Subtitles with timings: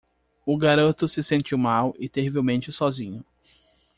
[0.47, 3.23] O garoto se sentiu mal e terrivelmente sozinho.